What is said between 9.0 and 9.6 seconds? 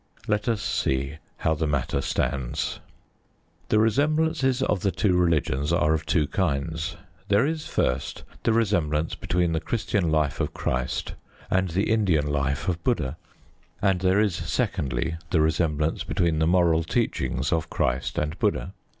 between the